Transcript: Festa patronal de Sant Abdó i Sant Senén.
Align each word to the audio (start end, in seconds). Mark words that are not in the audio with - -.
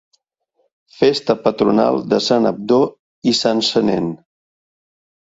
Festa 1.01 1.35
patronal 1.43 1.99
de 2.13 2.19
Sant 2.29 2.47
Abdó 2.53 2.79
i 3.33 3.35
Sant 3.41 3.63
Senén. 3.69 4.09